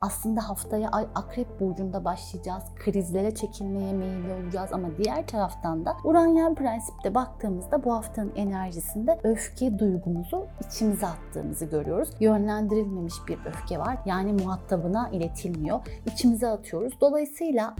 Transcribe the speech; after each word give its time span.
Aslında 0.00 0.48
haftaya 0.48 0.88
ay 0.88 1.06
akrep 1.14 1.60
burcunda 1.60 2.04
başlayacağız. 2.04 2.62
Krizlere 2.76 3.34
çekilmeye 3.34 3.92
meyilli 3.92 4.32
olacağız 4.32 4.72
ama 4.72 4.88
diğer 4.98 5.26
taraftan 5.26 5.84
da 5.84 5.96
Uranyen 6.04 6.54
prensipte 6.54 7.14
baktığımızda 7.14 7.84
bu 7.84 7.94
haftanın 7.94 8.32
enerjisinde 8.36 9.20
öfke 9.22 9.78
duygumuzu 9.78 10.46
içimize 10.66 11.06
attığımızı 11.06 11.64
görüyoruz. 11.64 12.08
Yönlendirilmemiş 12.20 13.14
bir 13.28 13.38
öfke 13.46 13.78
var. 13.78 13.98
Yani 14.06 14.32
muhatabına 14.32 15.08
iletilmiyor. 15.08 15.80
İçimize 16.06 16.48
atıyoruz. 16.48 16.92
Dolayısıyla 17.00 17.76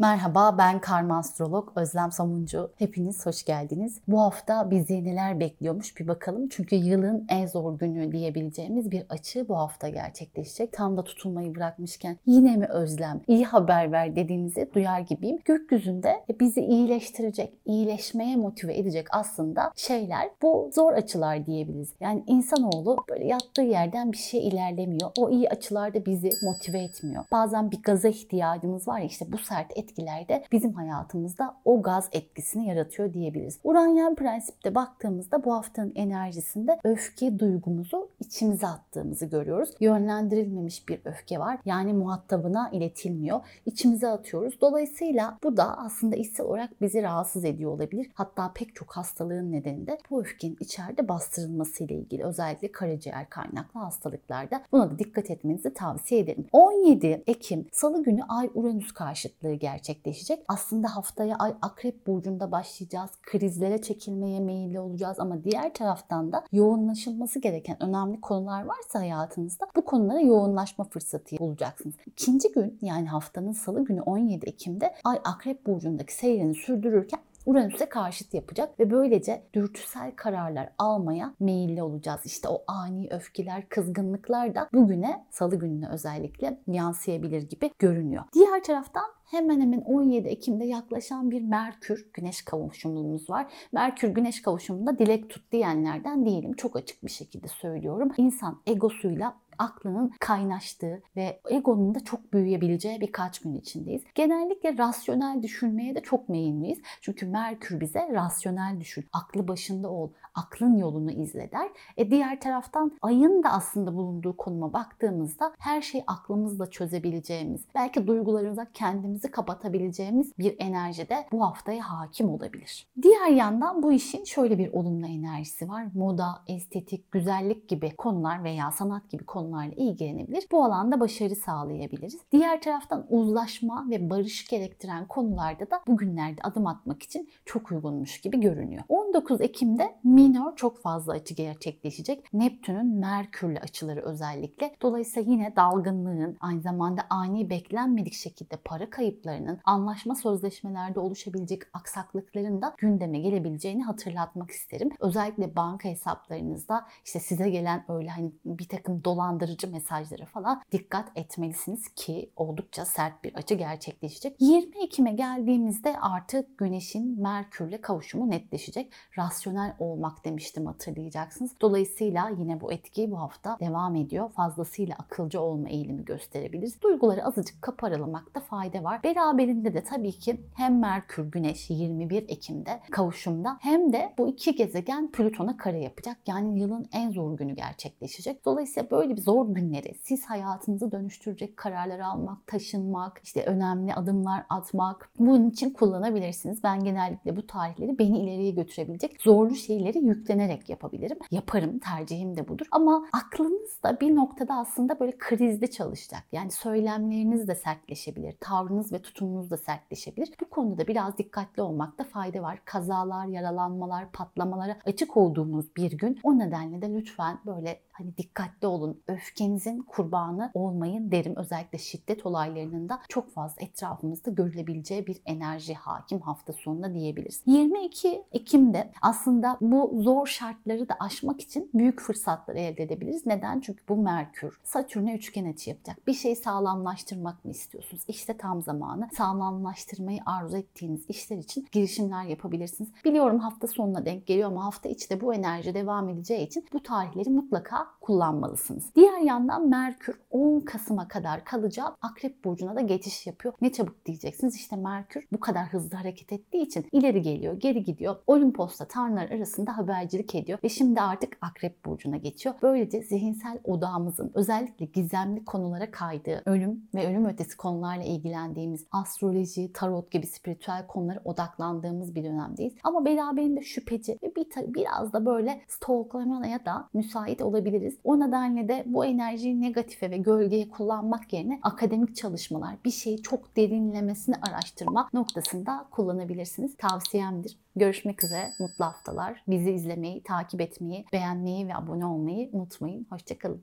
Merhaba 0.00 0.58
ben 0.58 0.80
karma 0.80 1.18
astrolog 1.18 1.72
Özlem 1.76 2.12
Samuncu. 2.12 2.70
Hepiniz 2.76 3.26
hoş 3.26 3.44
geldiniz. 3.44 4.00
Bu 4.08 4.20
hafta 4.20 4.70
bizi 4.70 5.04
neler 5.04 5.40
bekliyormuş 5.40 5.96
bir 6.00 6.08
bakalım. 6.08 6.48
Çünkü 6.48 6.76
yılın 6.76 7.26
en 7.28 7.46
zor 7.46 7.78
günü 7.78 8.12
diyebileceğimiz 8.12 8.90
bir 8.90 9.02
açı 9.08 9.48
bu 9.48 9.58
hafta 9.58 9.88
gerçekleşecek. 9.88 10.72
Tam 10.72 10.96
da 10.96 11.04
tutulmayı 11.04 11.54
bırakmışken 11.54 12.16
yine 12.26 12.56
mi 12.56 12.66
Özlem 12.66 13.20
iyi 13.26 13.44
haber 13.44 13.92
ver 13.92 14.16
dediğinizi 14.16 14.70
duyar 14.74 15.00
gibiyim. 15.00 15.38
Gökyüzünde 15.44 16.24
bizi 16.40 16.60
iyileştirecek, 16.60 17.52
iyileşmeye 17.64 18.36
motive 18.36 18.78
edecek 18.78 19.06
aslında 19.10 19.72
şeyler 19.76 20.30
bu 20.42 20.70
zor 20.74 20.92
açılar 20.92 21.46
diyebiliriz. 21.46 21.92
Yani 22.00 22.24
insanoğlu 22.26 22.96
böyle 23.10 23.26
yattığı 23.26 23.62
yerden 23.62 24.12
bir 24.12 24.18
şey 24.18 24.48
ilerlemiyor. 24.48 25.10
O 25.18 25.30
iyi 25.30 25.48
açılar 25.48 25.94
da 25.94 26.06
bizi 26.06 26.30
motive 26.42 26.78
etmiyor. 26.78 27.24
Bazen 27.32 27.70
bir 27.70 27.82
gaza 27.82 28.08
ihtiyacımız 28.08 28.88
var 28.88 28.98
ya 28.98 29.06
işte 29.06 29.32
bu 29.32 29.38
sert 29.38 29.89
etkilerde 29.90 30.44
bizim 30.52 30.72
hayatımızda 30.72 31.56
o 31.64 31.82
gaz 31.82 32.08
etkisini 32.12 32.68
yaratıyor 32.68 33.14
diyebiliriz. 33.14 33.58
Uranyen 33.64 34.14
prensipte 34.14 34.74
baktığımızda 34.74 35.44
bu 35.44 35.54
haftanın 35.54 35.92
enerjisinde 35.94 36.80
öfke 36.84 37.38
duygumuzu 37.38 38.09
içimize 38.20 38.66
attığımızı 38.66 39.26
görüyoruz. 39.26 39.70
Yönlendirilmemiş 39.80 40.88
bir 40.88 41.00
öfke 41.04 41.38
var. 41.38 41.58
Yani 41.64 41.92
muhatabına 41.92 42.70
iletilmiyor. 42.70 43.40
İçimize 43.66 44.08
atıyoruz. 44.08 44.60
Dolayısıyla 44.60 45.38
bu 45.42 45.56
da 45.56 45.78
aslında 45.78 46.16
içsel 46.16 46.46
olarak 46.46 46.80
bizi 46.80 47.02
rahatsız 47.02 47.44
ediyor 47.44 47.70
olabilir. 47.70 48.10
Hatta 48.14 48.52
pek 48.54 48.74
çok 48.74 48.92
hastalığın 48.92 49.52
nedeni 49.52 49.86
de 49.86 49.98
bu 50.10 50.20
öfkenin 50.20 50.56
içeride 50.60 51.08
bastırılması 51.08 51.84
ile 51.84 51.94
ilgili. 51.94 52.24
Özellikle 52.24 52.72
karaciğer 52.72 53.30
kaynaklı 53.30 53.80
hastalıklarda 53.80 54.62
buna 54.72 54.90
da 54.90 54.98
dikkat 54.98 55.30
etmenizi 55.30 55.74
tavsiye 55.74 56.20
ederim. 56.20 56.46
17 56.52 57.22
Ekim 57.26 57.66
Salı 57.72 58.02
günü 58.02 58.22
Ay 58.28 58.50
Uranüs 58.54 58.92
karşıtlığı 58.92 59.54
gerçekleşecek. 59.54 60.44
Aslında 60.48 60.96
haftaya 60.96 61.36
Ay 61.36 61.54
Akrep 61.62 62.06
Burcu'nda 62.06 62.52
başlayacağız. 62.52 63.10
Krizlere 63.22 63.82
çekilmeye 63.82 64.40
meyilli 64.40 64.80
olacağız 64.80 65.20
ama 65.20 65.44
diğer 65.44 65.74
taraftan 65.74 66.32
da 66.32 66.44
yoğunlaşılması 66.52 67.38
gereken 67.38 67.82
önemli 67.82 68.09
konular 68.16 68.64
varsa 68.64 68.98
hayatınızda 68.98 69.66
bu 69.76 69.84
konulara 69.84 70.20
yoğunlaşma 70.20 70.84
fırsatı 70.84 71.38
bulacaksınız. 71.38 71.94
İkinci 72.06 72.52
gün 72.52 72.78
yani 72.82 73.08
haftanın 73.08 73.52
salı 73.52 73.84
günü 73.84 74.00
17 74.00 74.46
Ekim'de 74.46 74.94
Ay 75.04 75.20
Akrep 75.24 75.66
Burcu'ndaki 75.66 76.14
seyrini 76.14 76.54
sürdürürken 76.54 77.20
Uranüs'e 77.46 77.88
karşıt 77.88 78.34
yapacak 78.34 78.80
ve 78.80 78.90
böylece 78.90 79.42
dürtüsel 79.54 80.12
kararlar 80.16 80.68
almaya 80.78 81.34
meyilli 81.40 81.82
olacağız. 81.82 82.20
İşte 82.24 82.48
o 82.48 82.64
ani 82.66 83.08
öfkeler, 83.10 83.68
kızgınlıklar 83.68 84.54
da 84.54 84.68
bugüne, 84.72 85.26
salı 85.30 85.56
gününe 85.56 85.88
özellikle 85.88 86.60
yansıyabilir 86.66 87.42
gibi 87.42 87.70
görünüyor. 87.78 88.24
Diğer 88.34 88.62
taraftan 88.62 89.04
hemen 89.30 89.60
hemen 89.60 89.80
17 89.80 90.28
Ekim'de 90.28 90.64
yaklaşan 90.64 91.30
bir 91.30 91.42
Merkür 91.42 92.10
Güneş 92.14 92.42
kavuşumumuz 92.42 93.30
var. 93.30 93.52
Merkür 93.72 94.08
Güneş 94.08 94.42
kavuşumunda 94.42 94.98
dilek 94.98 95.30
tut 95.30 95.52
diyenlerden 95.52 96.26
değilim. 96.26 96.52
Çok 96.52 96.76
açık 96.76 97.04
bir 97.04 97.10
şekilde 97.10 97.48
söylüyorum. 97.48 98.12
İnsan 98.16 98.62
egosuyla 98.66 99.36
aklının 99.60 100.12
kaynaştığı 100.20 101.02
ve 101.16 101.40
egonun 101.50 101.94
da 101.94 102.00
çok 102.00 102.32
büyüyebileceği 102.32 103.00
birkaç 103.00 103.38
gün 103.38 103.54
içindeyiz. 103.54 104.02
Genellikle 104.14 104.78
rasyonel 104.78 105.42
düşünmeye 105.42 105.94
de 105.94 106.00
çok 106.00 106.28
meyilliyiz. 106.28 106.78
Çünkü 107.00 107.26
Merkür 107.26 107.80
bize 107.80 108.08
rasyonel 108.12 108.80
düşün, 108.80 109.04
aklı 109.12 109.48
başında 109.48 109.90
ol, 109.90 110.10
aklın 110.34 110.76
yolunu 110.76 111.10
izle 111.10 111.50
der. 111.52 111.68
E 111.96 112.10
diğer 112.10 112.40
taraftan 112.40 112.98
ayın 113.02 113.42
da 113.42 113.52
aslında 113.52 113.94
bulunduğu 113.94 114.36
konuma 114.36 114.72
baktığımızda 114.72 115.52
her 115.58 115.82
şeyi 115.82 116.04
aklımızla 116.06 116.70
çözebileceğimiz, 116.70 117.64
belki 117.74 118.06
duygularımıza 118.06 118.72
kendimizi 119.20 119.30
kapatabileceğimiz 119.30 120.32
bir 120.38 120.56
enerji 120.58 121.08
de 121.08 121.26
bu 121.32 121.42
haftaya 121.42 121.90
hakim 121.90 122.30
olabilir. 122.30 122.86
Diğer 123.02 123.26
yandan 123.26 123.82
bu 123.82 123.92
işin 123.92 124.24
şöyle 124.24 124.58
bir 124.58 124.72
olumlu 124.72 125.06
enerjisi 125.06 125.68
var. 125.68 125.86
Moda, 125.94 126.42
estetik, 126.46 127.12
güzellik 127.12 127.68
gibi 127.68 127.96
konular 127.96 128.44
veya 128.44 128.70
sanat 128.70 129.10
gibi 129.10 129.24
konularla 129.24 129.72
ilgilenebilir. 129.76 130.46
Bu 130.52 130.64
alanda 130.64 131.00
başarı 131.00 131.36
sağlayabiliriz. 131.36 132.18
Diğer 132.32 132.62
taraftan 132.62 133.06
uzlaşma 133.08 133.86
ve 133.90 134.10
barış 134.10 134.48
gerektiren 134.48 135.06
konularda 135.06 135.70
da 135.70 135.80
bugünlerde 135.86 136.40
adım 136.42 136.66
atmak 136.66 137.02
için 137.02 137.28
çok 137.44 137.72
uygunmuş 137.72 138.20
gibi 138.20 138.40
görünüyor. 138.40 138.82
19 138.88 139.40
Ekim'de 139.40 139.94
minor 140.04 140.56
çok 140.56 140.82
fazla 140.82 141.12
açı 141.12 141.34
gerçekleşecek. 141.34 142.24
Neptün'ün 142.32 142.86
Merkür'le 142.86 143.56
açıları 143.62 144.00
özellikle. 144.00 144.74
Dolayısıyla 144.82 145.32
yine 145.32 145.56
dalgınlığın, 145.56 146.36
aynı 146.40 146.60
zamanda 146.60 147.02
ani 147.10 147.50
beklenmedik 147.50 148.14
şekilde 148.14 148.56
para 148.56 148.90
kayıplarının, 149.10 149.60
anlaşma 149.64 150.14
sözleşmelerde 150.14 151.00
oluşabilecek 151.00 151.62
aksaklıkların 151.72 152.62
da 152.62 152.74
gündeme 152.78 153.18
gelebileceğini 153.18 153.84
hatırlatmak 153.84 154.50
isterim. 154.50 154.90
Özellikle 155.00 155.56
banka 155.56 155.88
hesaplarınızda 155.88 156.86
işte 157.04 157.20
size 157.20 157.50
gelen 157.50 157.84
öyle 157.88 158.08
hani 158.08 158.32
bir 158.44 158.68
takım 158.68 159.04
dolandırıcı 159.04 159.70
mesajlara 159.70 160.26
falan 160.26 160.62
dikkat 160.72 161.08
etmelisiniz 161.14 161.88
ki 161.88 162.30
oldukça 162.36 162.84
sert 162.84 163.24
bir 163.24 163.34
açı 163.34 163.54
gerçekleşecek. 163.54 164.36
20 164.40 164.84
Ekim'e 164.84 165.12
geldiğimizde 165.12 166.00
artık 166.00 166.58
Güneş'in 166.58 167.22
Merkür'le 167.22 167.80
kavuşumu 167.82 168.30
netleşecek. 168.30 168.92
Rasyonel 169.18 169.74
olmak 169.78 170.24
demiştim 170.24 170.66
hatırlayacaksınız. 170.66 171.50
Dolayısıyla 171.60 172.28
yine 172.38 172.60
bu 172.60 172.72
etki 172.72 173.10
bu 173.10 173.20
hafta 173.20 173.58
devam 173.60 173.96
ediyor. 173.96 174.30
Fazlasıyla 174.30 174.94
akılcı 174.98 175.40
olma 175.40 175.68
eğilimi 175.68 176.04
gösterebiliriz. 176.04 176.82
Duyguları 176.82 177.24
azıcık 177.24 177.62
kaparalamakta 177.62 178.40
fayda 178.40 178.84
var. 178.84 178.99
Beraberinde 179.04 179.74
de 179.74 179.82
tabii 179.82 180.12
ki 180.12 180.40
hem 180.56 180.78
Merkür 180.78 181.30
Güneş 181.30 181.70
21 181.70 182.22
Ekim'de 182.22 182.80
kavuşumda 182.90 183.58
hem 183.60 183.92
de 183.92 184.14
bu 184.18 184.28
iki 184.28 184.54
gezegen 184.54 185.10
Plüton'a 185.10 185.56
kare 185.56 185.82
yapacak. 185.82 186.16
Yani 186.26 186.60
yılın 186.60 186.86
en 186.92 187.10
zor 187.10 187.36
günü 187.36 187.54
gerçekleşecek. 187.54 188.44
Dolayısıyla 188.44 188.90
böyle 188.90 189.16
bir 189.16 189.20
zor 189.20 189.54
günleri 189.54 189.94
siz 190.02 190.24
hayatınızı 190.24 190.92
dönüştürecek 190.92 191.56
kararlar 191.56 191.98
almak, 191.98 192.46
taşınmak, 192.46 193.20
işte 193.24 193.44
önemli 193.44 193.94
adımlar 193.94 194.44
atmak 194.48 195.10
bunun 195.18 195.50
için 195.50 195.70
kullanabilirsiniz. 195.70 196.64
Ben 196.64 196.84
genellikle 196.84 197.36
bu 197.36 197.46
tarihleri 197.46 197.98
beni 197.98 198.18
ileriye 198.18 198.50
götürebilecek 198.50 199.22
zorlu 199.22 199.54
şeyleri 199.54 199.98
yüklenerek 199.98 200.68
yapabilirim. 200.68 201.18
Yaparım, 201.30 201.78
tercihim 201.78 202.36
de 202.36 202.48
budur. 202.48 202.66
Ama 202.70 203.04
aklınız 203.12 203.82
da 203.82 204.00
bir 204.00 204.16
noktada 204.16 204.54
aslında 204.54 205.00
böyle 205.00 205.18
krizde 205.18 205.66
çalışacak. 205.66 206.22
Yani 206.32 206.50
söylemleriniz 206.50 207.48
de 207.48 207.54
sertleşebilir, 207.54 208.36
tavrınız 208.40 208.89
ve 208.92 209.02
tutumunuz 209.02 209.50
da 209.50 209.56
sertleşebilir. 209.56 210.30
Bu 210.40 210.50
konuda 210.50 210.86
biraz 210.86 211.18
dikkatli 211.18 211.62
olmakta 211.62 212.04
fayda 212.04 212.42
var. 212.42 212.62
Kazalar, 212.64 213.26
yaralanmalar, 213.26 214.12
patlamalara 214.12 214.76
açık 214.86 215.16
olduğumuz 215.16 215.76
bir 215.76 215.92
gün. 215.92 216.20
O 216.22 216.38
nedenle 216.38 216.82
de 216.82 216.94
lütfen 216.94 217.38
böyle 217.46 217.80
hani 218.00 218.16
dikkatli 218.16 218.66
olun. 218.66 219.02
Öfkenizin 219.08 219.82
kurbanı 219.82 220.50
olmayın 220.54 221.10
derim. 221.10 221.36
Özellikle 221.36 221.78
şiddet 221.78 222.26
olaylarının 222.26 222.88
da 222.88 223.00
çok 223.08 223.30
fazla 223.30 223.62
etrafımızda 223.62 224.30
görülebileceği 224.30 225.06
bir 225.06 225.22
enerji 225.26 225.74
hakim 225.74 226.20
hafta 226.20 226.52
sonunda 226.52 226.94
diyebiliriz. 226.94 227.42
22 227.46 228.24
Ekim'de 228.32 228.92
aslında 229.02 229.58
bu 229.60 230.02
zor 230.02 230.26
şartları 230.26 230.88
da 230.88 230.96
aşmak 231.00 231.40
için 231.40 231.70
büyük 231.74 232.00
fırsatlar 232.00 232.54
elde 232.54 232.82
edebiliriz. 232.82 233.26
Neden? 233.26 233.60
Çünkü 233.60 233.88
bu 233.88 233.96
Merkür 233.96 234.60
Satürn'e 234.64 235.14
üçgen 235.14 235.52
açı 235.52 235.70
yapacak. 235.70 236.06
Bir 236.06 236.12
şeyi 236.12 236.36
sağlamlaştırmak 236.36 237.44
mı 237.44 237.50
istiyorsunuz? 237.50 238.02
İşte 238.08 238.36
tam 238.36 238.62
zamanı. 238.62 239.08
Sağlamlaştırmayı 239.12 240.20
arzu 240.26 240.56
ettiğiniz 240.56 241.04
işler 241.08 241.36
için 241.36 241.66
girişimler 241.72 242.24
yapabilirsiniz. 242.24 242.90
Biliyorum 243.04 243.38
hafta 243.38 243.66
sonuna 243.66 244.04
denk 244.04 244.26
geliyor 244.26 244.48
ama 244.48 244.64
hafta 244.64 244.88
içi 244.88 245.10
de 245.10 245.20
bu 245.20 245.34
enerji 245.34 245.74
devam 245.74 246.08
edeceği 246.08 246.46
için 246.46 246.66
bu 246.72 246.82
tarihleri 246.82 247.30
mutlaka 247.30 247.89
kullanmalısınız. 248.00 248.94
Diğer 248.96 249.18
yandan 249.18 249.68
Merkür 249.68 250.20
10 250.30 250.60
Kasım'a 250.60 251.08
kadar 251.08 251.44
kalacağı 251.44 251.96
Akrep 252.02 252.44
Burcu'na 252.44 252.76
da 252.76 252.80
geçiş 252.80 253.26
yapıyor. 253.26 253.54
Ne 253.60 253.72
çabuk 253.72 254.06
diyeceksiniz 254.06 254.56
işte 254.56 254.76
Merkür 254.76 255.26
bu 255.32 255.40
kadar 255.40 255.66
hızlı 255.66 255.96
hareket 255.96 256.32
ettiği 256.32 256.62
için 256.62 256.86
ileri 256.92 257.22
geliyor, 257.22 257.54
geri 257.54 257.84
gidiyor. 257.84 258.16
Olimpos'ta 258.26 258.84
tanrılar 258.84 259.30
arasında 259.30 259.78
habercilik 259.78 260.34
ediyor 260.34 260.58
ve 260.64 260.68
şimdi 260.68 261.00
artık 261.00 261.38
Akrep 261.40 261.84
Burcu'na 261.84 262.16
geçiyor. 262.16 262.54
Böylece 262.62 263.02
zihinsel 263.02 263.58
odağımızın 263.64 264.30
özellikle 264.34 264.86
gizemli 264.86 265.44
konulara 265.44 265.90
kaydığı, 265.90 266.42
ölüm 266.46 266.88
ve 266.94 267.08
ölüm 267.08 267.24
ötesi 267.24 267.56
konularla 267.56 268.02
ilgilendiği 268.02 268.50
ilgilendiğimiz, 268.50 268.86
astroloji, 268.92 269.72
tarot 269.72 270.10
gibi 270.10 270.26
spiritüel 270.26 270.86
konulara 270.86 271.20
odaklandığımız 271.24 272.14
bir 272.14 272.24
dönemdeyiz. 272.24 272.74
Ama 272.84 273.04
beraberinde 273.04 273.62
şüpheci 273.62 274.18
ve 274.22 274.34
bir 274.36 274.74
biraz 274.74 275.12
da 275.12 275.26
böyle 275.26 275.62
stalklamaya 275.68 276.64
da 276.64 276.88
müsait 276.94 277.42
olabiliriz. 277.80 277.98
O 278.04 278.20
nedenle 278.20 278.68
de 278.68 278.84
bu 278.86 279.04
enerjiyi 279.04 279.60
negatife 279.60 280.10
ve 280.10 280.16
gölgeye 280.16 280.68
kullanmak 280.68 281.32
yerine 281.32 281.58
akademik 281.62 282.16
çalışmalar, 282.16 282.76
bir 282.84 282.90
şeyi 282.90 283.22
çok 283.22 283.56
derinlemesine 283.56 284.34
araştırma 284.50 285.08
noktasında 285.12 285.86
kullanabilirsiniz. 285.90 286.76
Tavsiyemdir. 286.76 287.58
Görüşmek 287.76 288.24
üzere. 288.24 288.50
Mutlu 288.58 288.84
haftalar. 288.84 289.42
Bizi 289.48 289.70
izlemeyi, 289.70 290.22
takip 290.22 290.60
etmeyi, 290.60 291.04
beğenmeyi 291.12 291.68
ve 291.68 291.76
abone 291.76 292.06
olmayı 292.06 292.50
unutmayın. 292.52 293.06
Hoşçakalın. 293.10 293.62